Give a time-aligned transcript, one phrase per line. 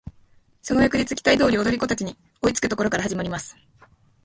[0.63, 3.55] その翌日期待通り踊り子達に追いつく処から始まります。